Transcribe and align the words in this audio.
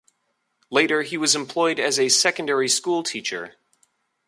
Later 0.71 1.03
he 1.03 1.15
was 1.15 1.35
employed 1.35 1.79
as 1.79 1.99
a 1.99 2.09
secondary 2.09 2.67
school 2.67 3.03
teacher. 3.03 3.53